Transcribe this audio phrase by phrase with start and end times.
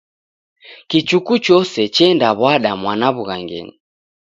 [0.89, 3.75] Kichuku chose chendaw'ada mwana w'ughangenyi.